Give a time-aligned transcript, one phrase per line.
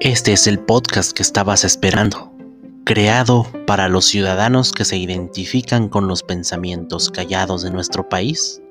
[0.00, 2.32] Este es el podcast que estabas esperando,
[2.84, 8.62] creado para los ciudadanos que se identifican con los pensamientos callados de nuestro país.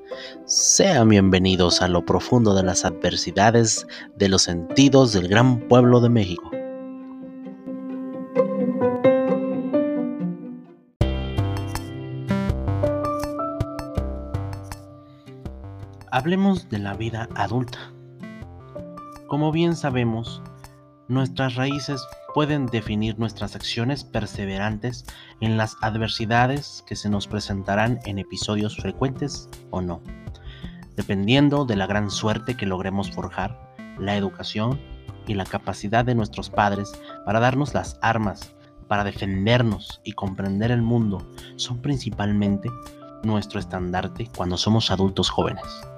[0.46, 6.08] Sean bienvenidos a lo profundo de las adversidades de los sentidos del gran pueblo de
[6.08, 6.50] México.
[16.12, 17.92] Hablemos de la vida adulta.
[19.28, 20.42] Como bien sabemos,
[21.10, 22.00] Nuestras raíces
[22.34, 25.04] pueden definir nuestras acciones perseverantes
[25.40, 30.00] en las adversidades que se nos presentarán en episodios frecuentes o no,
[30.94, 34.80] dependiendo de la gran suerte que logremos forjar, la educación
[35.26, 36.92] y la capacidad de nuestros padres
[37.26, 38.54] para darnos las armas,
[38.86, 42.70] para defendernos y comprender el mundo, son principalmente
[43.24, 45.89] nuestro estandarte cuando somos adultos jóvenes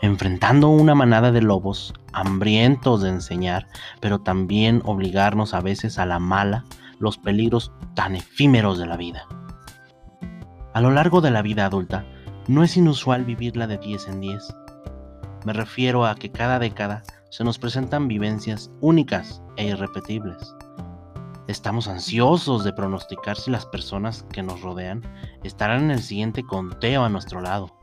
[0.00, 3.66] enfrentando una manada de lobos hambrientos de enseñar,
[4.00, 6.64] pero también obligarnos a veces a la mala
[6.98, 9.26] los peligros tan efímeros de la vida.
[10.74, 12.04] A lo largo de la vida adulta,
[12.46, 14.54] no es inusual vivirla de 10 en 10.
[15.44, 20.54] Me refiero a que cada década se nos presentan vivencias únicas e irrepetibles.
[21.46, 25.02] Estamos ansiosos de pronosticar si las personas que nos rodean
[25.44, 27.74] estarán en el siguiente conteo a nuestro lado.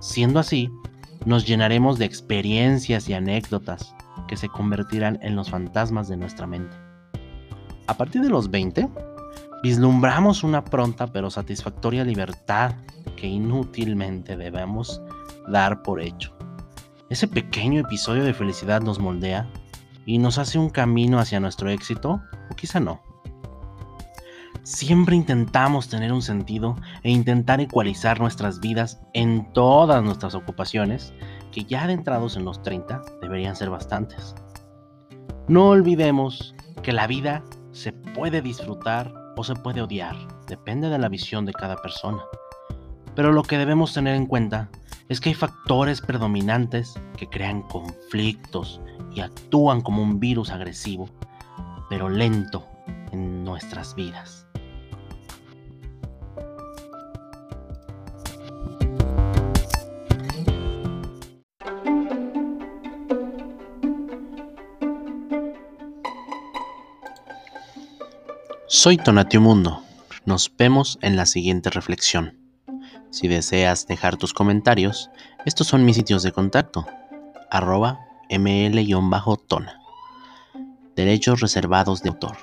[0.00, 0.70] Siendo así,
[1.24, 3.94] nos llenaremos de experiencias y anécdotas
[4.28, 6.76] que se convertirán en los fantasmas de nuestra mente.
[7.86, 8.88] A partir de los 20,
[9.62, 12.74] vislumbramos una pronta pero satisfactoria libertad
[13.16, 15.00] que inútilmente debemos
[15.48, 16.34] dar por hecho.
[17.10, 19.48] Ese pequeño episodio de felicidad nos moldea
[20.06, 23.11] y nos hace un camino hacia nuestro éxito, o quizá no.
[24.64, 31.12] Siempre intentamos tener un sentido e intentar ecualizar nuestras vidas en todas nuestras ocupaciones,
[31.50, 34.36] que ya adentrados en los 30 deberían ser bastantes.
[35.48, 41.08] No olvidemos que la vida se puede disfrutar o se puede odiar, depende de la
[41.08, 42.22] visión de cada persona.
[43.16, 44.70] Pero lo que debemos tener en cuenta
[45.08, 48.80] es que hay factores predominantes que crean conflictos
[49.12, 51.08] y actúan como un virus agresivo,
[51.90, 52.64] pero lento
[53.10, 54.46] en nuestras vidas.
[68.74, 69.82] Soy Tonatio Mundo.
[70.24, 72.38] Nos vemos en la siguiente reflexión.
[73.10, 75.10] Si deseas dejar tus comentarios,
[75.44, 76.86] estos son mis sitios de contacto.
[77.50, 78.00] Arroba
[78.30, 79.78] ml-tona.
[80.96, 82.38] Derechos reservados de autor.